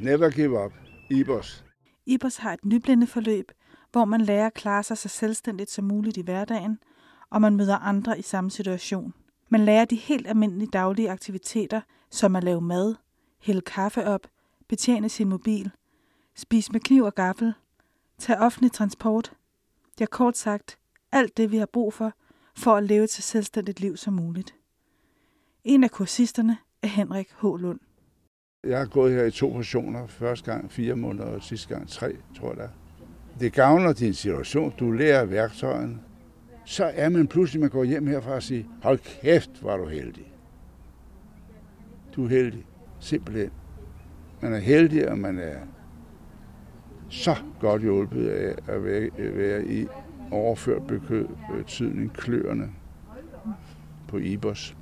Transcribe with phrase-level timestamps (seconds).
[0.00, 0.72] Never give up.
[1.10, 1.64] Ibers.
[2.06, 3.52] Ibers har et nyblinde forløb,
[3.92, 6.78] hvor man lærer at klare sig så selvstændigt som muligt i hverdagen,
[7.30, 9.14] og man møder andre i samme situation.
[9.48, 11.80] Man lærer de helt almindelige daglige aktiviteter,
[12.10, 12.94] som at lave mad,
[13.38, 14.26] hælde kaffe op,
[14.68, 15.70] betjene sin mobil,
[16.34, 17.54] spise med kniv og gaffel,
[18.18, 19.32] tage offentlig transport.
[20.00, 20.78] Ja, kort sagt,
[21.12, 22.12] alt det vi har brug for,
[22.56, 24.54] for at leve et så selvstændigt liv som muligt.
[25.64, 27.44] En af kursisterne er Henrik H.
[27.44, 27.80] Lund.
[28.64, 30.06] Jeg har gået her i to portioner.
[30.06, 32.68] Første gang fire måneder, og sidste gang tre, tror jeg.
[33.40, 34.74] Det gavner din situation.
[34.78, 36.00] Du lærer værktøjen.
[36.64, 40.34] Så er man pludselig, man går hjem herfra og siger, hold kæft, var du heldig.
[42.16, 42.66] Du er heldig.
[43.00, 43.50] Simpelthen.
[44.40, 45.58] Man er heldig, og man er
[47.08, 49.86] så godt hjulpet af at være, være i
[50.30, 50.82] overført
[51.56, 52.70] betydning kløerne
[54.08, 54.76] på Ibers.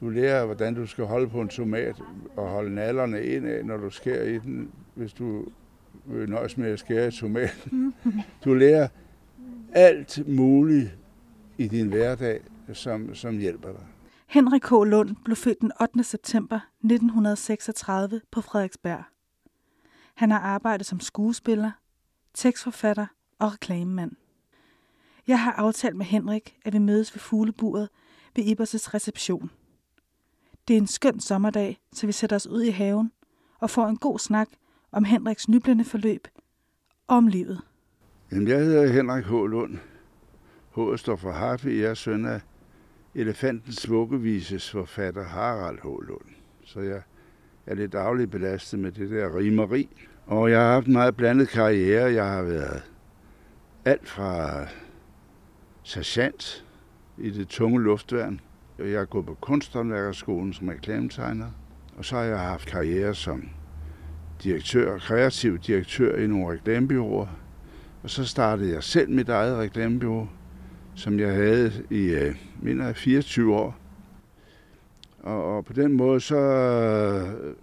[0.00, 2.02] Du lærer, hvordan du skal holde på en tomat
[2.36, 5.46] og holde nallerne ind af, når du skærer i den, hvis du
[6.04, 7.94] vil nøjes med at skære i tomaten.
[8.44, 8.88] Du lærer
[9.72, 10.98] alt muligt
[11.58, 12.40] i din hverdag,
[12.72, 13.86] som, som hjælper dig.
[14.26, 14.70] Henrik K.
[14.70, 16.04] Lund blev født den 8.
[16.04, 19.02] september 1936 på Frederiksberg.
[20.14, 21.70] Han har arbejdet som skuespiller,
[22.34, 23.06] tekstforfatter
[23.38, 24.12] og reklamemand.
[25.26, 27.88] Jeg har aftalt med Henrik, at vi mødes ved fugleburet
[28.36, 29.50] ved Ibers' reception.
[30.68, 33.12] Det er en skøn sommerdag, så vi sætter os ud i haven
[33.60, 34.48] og får en god snak
[34.92, 36.28] om Henriks nyblende forløb
[37.06, 37.60] og om livet.
[38.32, 39.30] Jamen, jeg hedder Henrik H.
[39.30, 39.78] Lund.
[40.76, 40.98] H.
[40.98, 41.68] står for Harpe.
[41.68, 42.40] Jeg er søn af
[43.14, 45.86] Elefantens vuggevises forfatter Harald H.
[46.08, 46.34] Lund.
[46.64, 47.02] Så jeg
[47.66, 49.88] er lidt dagligt belastet med det der rimeri.
[50.26, 52.12] Og jeg har haft en meget blandet karriere.
[52.12, 52.82] Jeg har været
[53.88, 54.66] alt fra
[55.82, 56.64] sergeant
[57.18, 58.40] i det tunge luftværn.
[58.78, 61.46] Jeg har gået på kunsthåndværkerskolen som reklametegner.
[61.96, 63.48] Og så har jeg haft karriere som
[64.42, 67.26] direktør, kreativ direktør i nogle reklamebyråer.
[68.02, 70.26] Og så startede jeg selv mit eget reklamebyrå,
[70.94, 73.76] som jeg havde i øh, mindre 24 år.
[75.18, 77.54] Og, og på den måde så øh,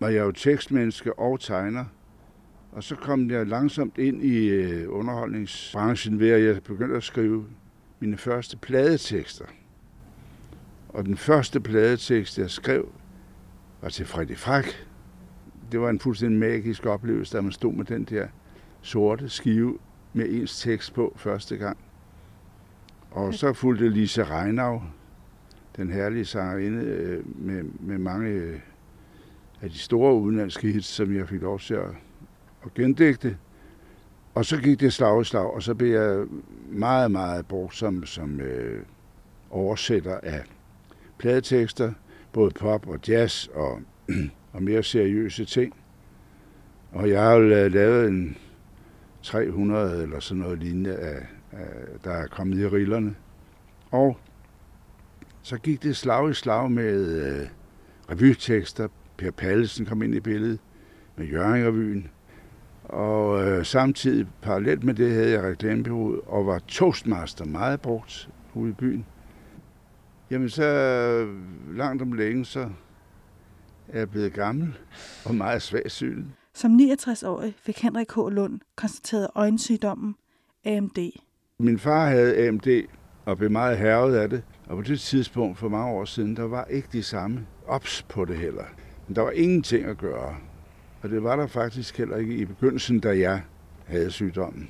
[0.00, 1.84] var jeg jo tekstmenneske og tegner.
[2.72, 7.46] Og så kom jeg langsomt ind i øh, underholdningsbranchen ved, at jeg begyndte at skrive
[8.00, 9.44] mine første pladetekster.
[10.88, 12.88] Og den første pladetekst, jeg skrev,
[13.80, 14.66] var til Freddy Frak.
[15.72, 18.26] Det var en fuldstændig magisk oplevelse, da man stod med den der
[18.82, 19.78] sorte skive
[20.12, 21.76] med ens tekst på første gang.
[23.10, 24.82] Og så fulgte Lise Reinau,
[25.76, 28.60] den herlige sangerinde, øh, med, med mange
[29.62, 31.90] af de store udenlandske hits, som jeg fik lov til at,
[32.62, 33.36] og gendægte.
[34.34, 36.26] Og så gik det slag i slag, og så blev jeg
[36.68, 38.82] meget, meget brugt som, som øh,
[39.50, 40.42] oversætter af
[41.18, 41.92] pladetekster,
[42.32, 43.80] både pop og jazz og,
[44.52, 45.74] og mere seriøse ting.
[46.92, 48.36] Og jeg har jo lavet en
[49.22, 51.66] 300 eller sådan noget lignende, af, af,
[52.04, 53.14] der er kommet i rillerne.
[53.90, 54.18] Og
[55.42, 57.46] så gik det slag i slag med øh,
[58.10, 58.88] revytekster.
[59.16, 60.58] Per Pallesen kom ind i billedet
[61.16, 62.10] med Jørgen-revyen.
[62.88, 68.70] Og øh, samtidig, parallelt med det, havde jeg reklamebyrået og var toastmaster meget brugt ude
[68.70, 69.06] i byen.
[70.30, 71.28] Jamen så
[71.76, 72.68] langt om længe, så
[73.88, 74.74] er jeg blevet gammel
[75.24, 76.24] og meget svag syn.
[76.54, 78.18] Som 69-årig fik Henrik H.
[78.18, 80.14] Lund konstateret øjensygdommen
[80.64, 80.98] AMD.
[81.58, 82.66] Min far havde AMD
[83.24, 84.42] og blev meget hervet af det.
[84.66, 88.24] Og på det tidspunkt for mange år siden, der var ikke de samme ops på
[88.24, 88.64] det heller.
[89.06, 90.36] Men der var ingenting at gøre.
[91.02, 93.42] Og det var der faktisk heller ikke i begyndelsen, da jeg
[93.86, 94.68] havde sygdommen.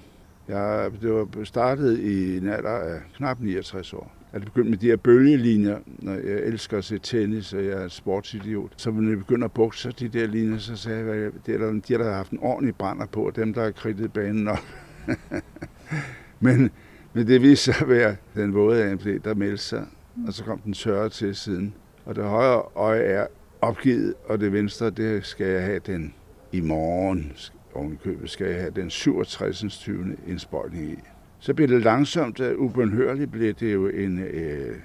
[0.49, 4.87] Jeg det var startet i en alder af knap 69 år at begyndte med de
[4.87, 8.73] her bølgelinjer, når jeg elsker at se tennis, og jeg er sportsidiot.
[8.77, 11.59] Så når jeg begynder at bukse de der linjer, så sagde jeg, at det er
[11.59, 14.49] der, de, der har haft en ordentlig brænder på, og dem, der har kridtet banen
[14.49, 14.65] op.
[16.41, 16.71] men,
[17.13, 19.87] men det viste sig at være den våde AMD, der meldte sig,
[20.27, 21.75] og så kom den tørre til siden.
[22.05, 23.27] Og det højre øje er
[23.61, 26.15] opgivet, og det venstre, det skal jeg have den
[26.53, 27.33] i morgen.
[27.75, 29.79] Ovenikøbet skal jeg have den 67.
[29.79, 30.17] 20.
[30.27, 30.97] indsprøjtning i
[31.39, 34.77] så bliver det langsomt, at ubønhørligt bliver det jo en øh,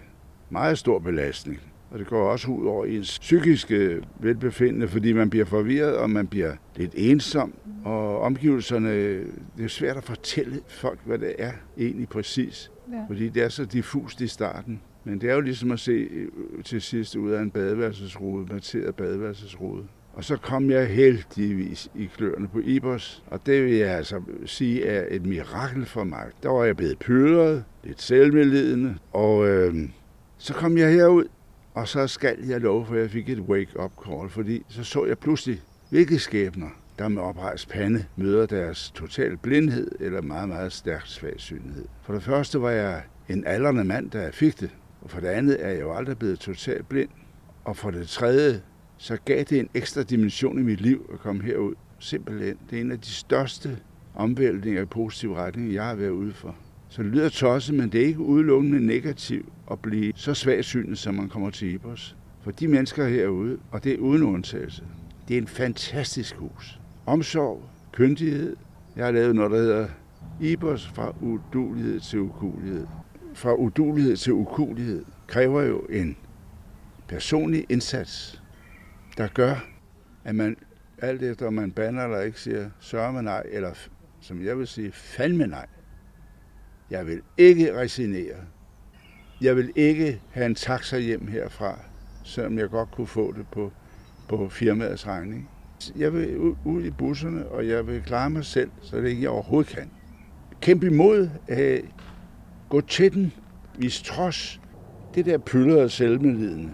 [0.50, 1.60] meget stor belastning.
[1.92, 6.27] Og det går også ud over ens psykiske velbefindende, fordi man bliver forvirret, og man
[6.27, 7.54] bliver lidt ensom.
[7.86, 9.19] Og omgivelserne,
[9.57, 12.71] det er svært at fortælle folk, hvad det er egentlig præcis.
[12.92, 13.06] Ja.
[13.07, 14.81] Fordi det er så diffust i starten.
[15.04, 16.27] Men det er jo ligesom at se øh,
[16.63, 19.83] til sidst ud af en badeværelsesrude, materet badeværelsesrude.
[20.13, 24.86] Og så kom jeg heldigvis i kløerne på Ibers, og det vil jeg altså sige
[24.86, 26.25] er et mirakel for mig.
[26.44, 29.75] Der var jeg blevet pyret, lidt selvmedlidende, og øh,
[30.38, 31.25] så kom jeg herud,
[31.74, 35.18] og så skal jeg love, for jeg fik et wake-up call, fordi så så jeg
[35.18, 36.69] pludselig, hvilke skæbner,
[37.00, 41.86] der med oprejst pande møder deres total blindhed eller meget, meget stærk svagsynlighed.
[42.01, 44.69] For det første var jeg en aldrende mand, der fik det,
[45.01, 47.10] og for det andet er jeg jo aldrig blevet totalt blind.
[47.65, 48.62] Og for det tredje,
[48.98, 51.74] så gav det en ekstra dimension i mit liv at komme herud.
[52.00, 52.57] Simpelthen.
[52.69, 53.78] Det er en af de største
[54.16, 56.56] omvæltninger i positiv retning, jeg har været ude for.
[56.90, 61.16] Så det lyder tosset, men det er ikke udelukkende negativt at blive så svagsynet, som
[61.16, 62.16] man kommer til Ibers.
[62.42, 64.84] For de mennesker herude, og det er uden undtagelse,
[65.28, 66.80] det er en fantastisk hus.
[67.06, 68.56] Omsorg, kyndighed.
[68.96, 69.88] Jeg har lavet noget, der hedder
[70.42, 72.88] Ibers fra udulighed til ukulighed.
[73.34, 76.18] Fra udulighed til ukulighed kræver jo en
[77.07, 78.43] personlig indsats,
[79.18, 79.65] der gør,
[80.24, 80.57] at man
[80.98, 83.74] alt efter om man banner eller ikke siger sørger man nej, eller
[84.21, 85.65] som jeg vil sige, fandme nej.
[86.89, 88.36] Jeg vil ikke resignere.
[89.42, 91.80] Jeg vil ikke have en taxa hjem herfra,
[92.24, 93.71] selvom jeg godt kunne få det på,
[94.30, 95.50] på firmaets regning.
[95.95, 99.30] Jeg vil ud i busserne, og jeg vil klare mig selv, så det ikke jeg
[99.30, 99.92] overhovedet kan.
[100.62, 101.80] Kæmpe imod, øh,
[102.69, 103.33] gå til den,
[103.77, 104.62] vis trods.
[105.15, 106.74] Det der pyldrede selvmedlidende,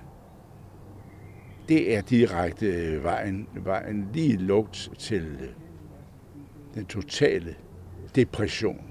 [1.69, 5.47] det er direkte øh, vejen, vejen lige lugt til øh,
[6.75, 7.55] den totale
[8.15, 8.81] depression.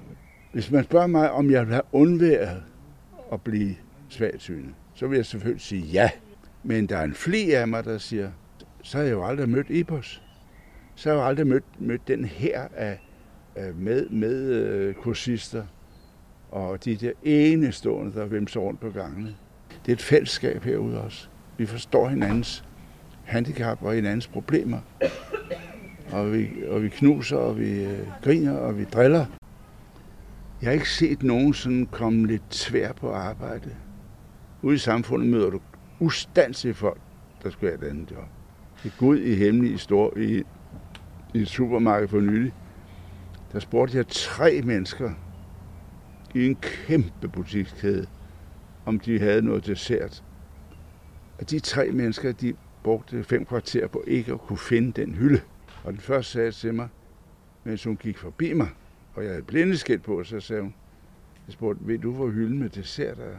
[0.52, 2.62] Hvis man spørger mig, om jeg vil have undværet
[3.32, 3.76] at blive
[4.08, 6.10] svagsynet, så vil jeg selvfølgelig sige ja.
[6.62, 8.30] Men der er en fli af mig, der siger,
[8.82, 10.22] så har jeg jo aldrig mødt Ibos.
[10.94, 13.00] Så har jeg jo aldrig mødt, mødt den her af,
[13.56, 15.64] af med, med øh, kursister
[16.50, 19.34] og de der enestående, der vimser rundt på gangene.
[19.86, 21.28] Det er et fællesskab herude også.
[21.56, 22.64] Vi forstår hinandens
[23.28, 24.78] handicap og hinandens problemer.
[26.12, 29.26] Og vi, og vi knuser, og vi øh, griner, og vi driller.
[30.60, 33.76] Jeg har ikke set nogen sådan komme lidt tvær på arbejde.
[34.62, 35.60] Ude i samfundet møder du
[36.00, 37.00] ustandsige folk,
[37.42, 38.24] der skal have et andet job.
[38.82, 40.42] Det er Gud i hemmelig i, stor, i,
[41.34, 42.52] i et supermarked for nylig.
[43.52, 45.10] Der spurgte jeg tre mennesker
[46.34, 48.06] i en kæmpe butikskæde,
[48.86, 50.24] om de havde noget dessert.
[51.38, 55.40] Og de tre mennesker, de brugte fem kvarter på ikke at kunne finde den hylde.
[55.84, 56.88] Og den første sagde til mig,
[57.64, 58.68] mens hun gik forbi mig,
[59.14, 60.74] og jeg havde blindeskilt på, så sagde hun,
[61.46, 63.36] jeg spurgte, ved du, hvor hylden med dessert er?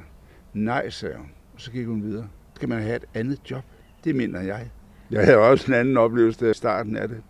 [0.53, 1.31] Nej, sagde hun.
[1.53, 2.30] Og så gik hun videre.
[2.56, 3.63] Skal man have et andet job?
[4.03, 4.69] Det mener jeg.
[5.12, 7.24] Jeg havde også en anden oplevelse i starten af det.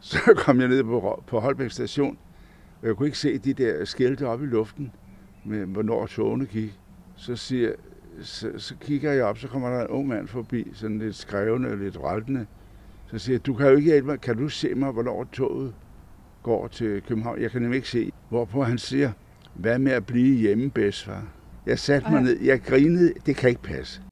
[0.00, 2.18] Så kom jeg ned på, på Holbæk station,
[2.82, 4.92] og jeg kunne ikke se de der skilte op i luften,
[5.44, 6.78] med hvornår togene gik.
[7.16, 7.72] Så siger
[8.22, 11.84] så, så kigger jeg op, så kommer der en ung mand forbi, sådan lidt skrevende,
[11.84, 12.46] lidt raltende.
[13.06, 15.74] Så siger jeg, du kan jo ikke hjælpe mig, kan du se mig, hvornår toget
[16.42, 17.40] går til København?
[17.40, 18.12] Jeg kan nemlig ikke se.
[18.28, 19.12] Hvorpå han siger,
[19.54, 21.26] hvad med at blive hjemme, bedstfar?
[21.66, 24.02] Jeg satte mig ned, jeg grinede, det kan ikke passe.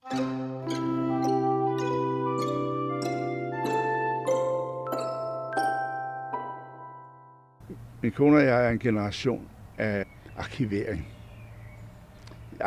[8.02, 9.48] Min kone og jeg er en generation
[9.78, 10.04] af
[10.36, 11.15] arkivering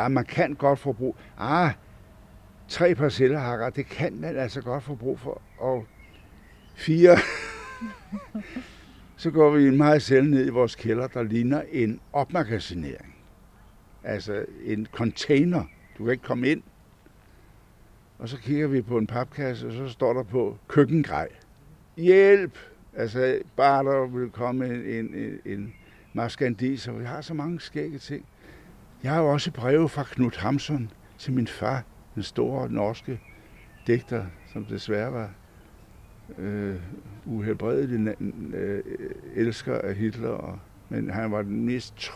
[0.04, 1.16] ah, man kan godt få brug.
[1.38, 1.72] Ah,
[2.68, 5.42] tre parcellehakker, det kan man altså godt få brug for.
[5.58, 5.86] Og
[6.74, 7.16] fire,
[9.16, 13.14] så går vi meget selv ned i vores kælder, der ligner en opmagasinering.
[14.04, 15.64] Altså en container.
[15.98, 16.62] Du kan ikke komme ind.
[18.18, 21.28] Og så kigger vi på en papkasse, og så står der på køkkengrej.
[21.96, 22.58] Hjælp!
[22.96, 25.74] Altså bare der vil komme en, en, en, en
[26.12, 28.24] maskandis, og vi har så mange skægge ting.
[29.02, 31.82] Jeg har også breve fra Knut Hamsun til min far,
[32.14, 33.20] den store norske
[33.86, 35.30] digter, som desværre var
[36.38, 36.76] øh,
[37.24, 38.14] uhelbredelig
[38.54, 38.82] øh,
[39.34, 42.10] elsker af Hitler, og, men han var den mest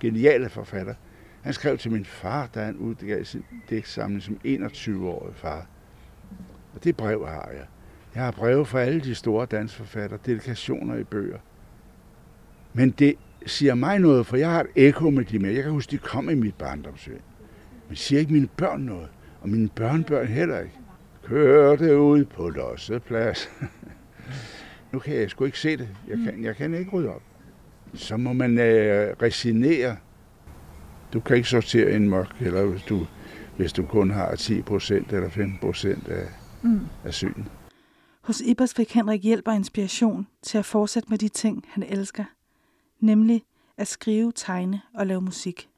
[0.00, 0.94] geniale forfatter.
[1.42, 5.66] Han skrev til min far, da han udgav sin digtsamling som 21-årig far.
[6.74, 7.66] Og det brev har jeg.
[8.14, 11.38] Jeg har breve fra alle de store dansforfattere, dedikationer i bøger.
[12.72, 13.14] Men det
[13.46, 15.50] siger mig noget, for jeg har et ekko med de med.
[15.50, 17.20] Jeg kan huske, de kom i mit barndomsvind.
[17.88, 19.08] Men siger ikke mine børn noget,
[19.40, 20.74] og mine børnebørn heller ikke.
[21.24, 23.50] Kør det ud på losseplads.
[24.92, 25.88] nu kan jeg sgu ikke se det.
[26.08, 27.22] Jeg kan, jeg kan ikke rydde op.
[27.94, 29.96] Så må man øh, resignere.
[31.12, 33.06] Du kan ikke sortere en mørk, eller hvis du,
[33.56, 36.26] hvis du kun har 10 procent eller 5 procent af,
[36.62, 36.80] mm.
[37.04, 37.48] af synen.
[38.22, 42.24] Hos Ibers fik Henrik hjælp og inspiration til at fortsætte med de ting, han elsker–
[43.00, 43.42] nemlig
[43.76, 45.68] at skrive, tegne og lave musik.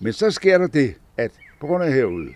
[0.00, 2.28] Men så sker der det, at på grund af herude,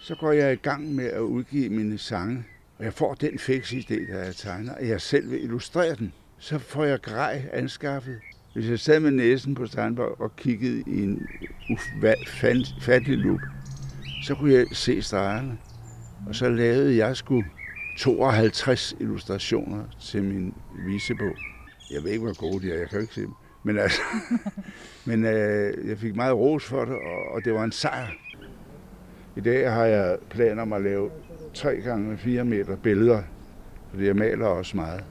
[0.00, 2.44] så går jeg i gang med at udgive mine sange
[2.78, 6.12] og jeg får den fikse idé, der jeg tegner, og jeg selv vil illustrere den.
[6.38, 8.18] Så får jeg grej anskaffet.
[8.54, 11.26] Hvis jeg sad med næsen på Steinborg og kiggede i en
[11.70, 13.40] ufattelig lup,
[14.24, 15.58] så kunne jeg se stregerne.
[16.26, 17.42] Og så lavede jeg sgu
[17.98, 20.54] 52 illustrationer til min
[20.86, 21.36] visebog.
[21.90, 23.32] Jeg ved ikke, hvor gode de er, jeg kan ikke se dem.
[23.62, 24.00] Men, altså,
[25.06, 28.06] men øh, jeg fik meget ros for det, og, og det var en sejr.
[29.36, 31.10] I dag har jeg planer om at lave
[31.54, 33.22] 3 gange 4 meter billeder,
[33.90, 35.04] fordi jeg maler også meget.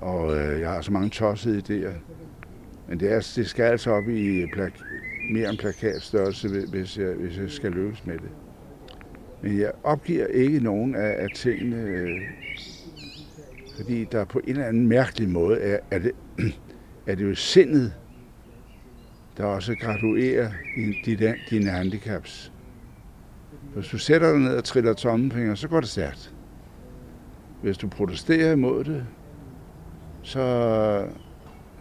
[0.00, 1.92] Og øh, jeg har så mange tossede idéer.
[2.88, 4.84] Men det, er, det skal altså op i plak-
[5.32, 8.30] mere en plakatstørrelse, hvis jeg, hvis jeg skal løbes med det.
[9.42, 12.20] Men jeg opgiver ikke nogen af, af tingene, øh,
[13.76, 16.12] fordi der på en eller anden mærkelig måde er, er, det,
[17.06, 17.94] er det jo sindet,
[19.36, 20.50] der også graduerer
[21.04, 22.52] dine, dine handicaps.
[23.74, 26.34] Hvis du sætter dig ned og triller tommelfinger, så går det stærkt.
[27.62, 29.06] Hvis du protesterer imod det,
[30.22, 31.08] så,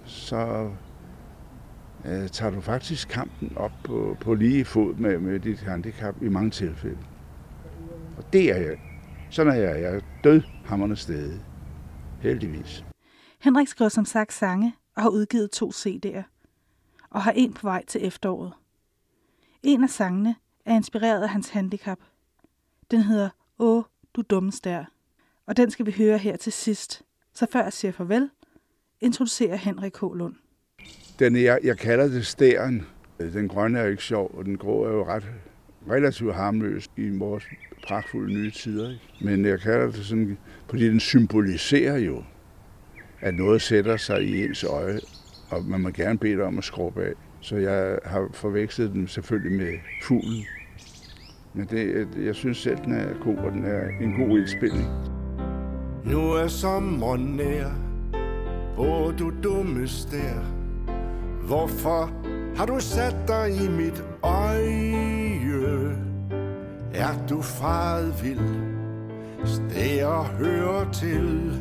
[0.03, 0.69] så
[2.05, 6.29] øh, tager du faktisk kampen op på, på lige fod med, med dit handicap i
[6.29, 6.97] mange tilfælde.
[8.17, 8.75] Og det er jeg.
[9.29, 9.81] Sådan er jeg.
[9.81, 11.39] Jeg er død hammerne stede.
[12.25, 12.85] Heldigvis.
[13.39, 16.23] Henrik skriver som sagt sange og har udgivet to CD'er.
[17.09, 18.53] Og har en på vej til efteråret.
[19.63, 21.99] En af sangene er inspireret af hans handicap.
[22.91, 23.29] Den hedder
[23.59, 24.83] Åh, du dumme stær.
[25.45, 27.01] Og den skal vi høre her til sidst.
[27.33, 28.29] Så før jeg siger farvel,
[29.01, 30.03] introducerer Henrik H.
[30.03, 30.35] Lund.
[31.19, 32.87] Den, jeg, jeg kalder det stæren.
[33.19, 35.25] Den grønne er ikke sjov, og den grå er jo ret
[35.89, 37.43] relativt harmløst i vores
[37.87, 38.89] pragtfulde nye tider.
[38.89, 39.01] Ikke?
[39.21, 40.37] Men jeg kalder det sådan,
[40.69, 42.23] fordi den symboliserer jo,
[43.21, 44.99] at noget sætter sig i ens øje,
[45.49, 47.13] og man må gerne bede om at skrubbe af.
[47.41, 49.73] Så jeg har forvekslet den selvfølgelig med
[50.03, 50.43] fuglen.
[51.53, 54.87] Men det, jeg synes selv, den er god, og den er en god indspilning.
[56.05, 57.69] Nu er sommeren nær,
[58.77, 60.55] åh du dumme stær.
[61.47, 62.11] Hvorfor
[62.55, 65.24] har du sat dig i mit øje?
[66.97, 68.75] Er du faret vild?
[69.45, 71.51] Stær hører til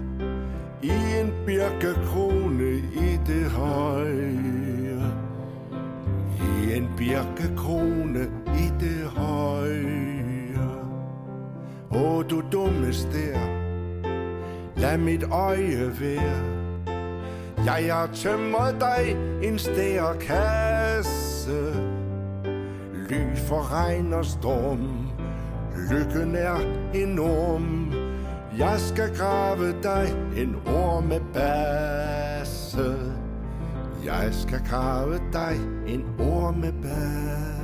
[0.83, 5.03] i en birkekrone i det høje.
[6.41, 10.69] I en birkekrone i det høje.
[11.91, 13.38] Åh, du dumme stær,
[14.76, 16.64] lad mit øje være.
[17.64, 21.14] Jeg har tømret dig en stærkasse.
[23.09, 25.03] Ly for regn og storm,
[25.91, 26.57] lykken er
[26.95, 27.93] enorm.
[28.59, 31.75] Jeg skal grave dig en ormebasse.
[34.05, 37.55] Jeg skal grave dig en ormebasse.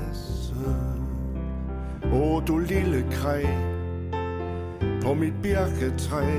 [2.12, 3.42] Åh, du lille kræ,
[5.02, 6.38] på mit birketræ,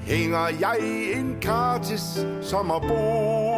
[0.00, 0.76] hænger jeg
[1.14, 3.56] en gratis sommerbolig.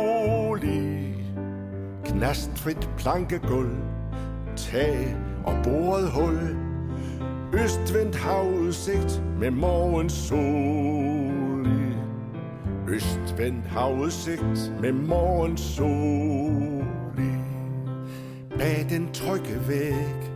[2.05, 3.77] Knastfrit plankegulv,
[4.57, 6.57] tag og bordet hul.
[7.65, 11.95] Østvendt havudsigt med morgens sol i.
[12.89, 16.87] Østvendt havudsigt med morgens sol
[17.19, 17.33] i.
[18.59, 20.33] Bag den trygge væg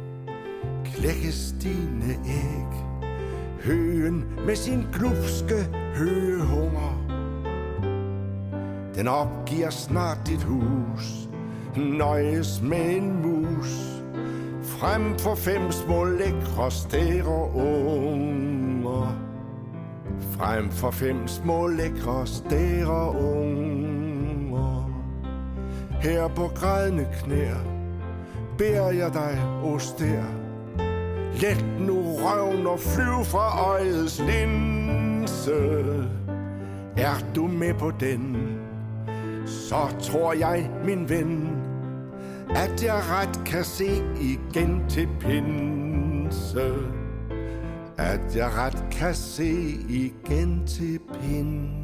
[0.84, 2.72] klækkes dine æg.
[3.64, 5.54] Høen med sin glupske
[5.94, 7.02] høgehunger.
[8.94, 11.28] Den opgiver snart dit hus,
[11.76, 14.01] nøjes med en mus.
[14.82, 19.16] Frem for fem små lækre stære unger.
[20.20, 24.90] Frem for fem små lækre stære unger.
[26.00, 27.54] Her på grædende knær
[28.58, 30.24] beder jeg dig, o stær.
[31.34, 35.52] Let nu røven og flyv fra øjets linse.
[36.96, 38.36] Er du med på den?
[39.46, 41.61] Så tror jeg, min ven,
[42.56, 46.72] at jeg ret kan se igen til pinse.
[47.98, 49.52] At jeg ret kan se
[49.88, 51.81] igen til pinse.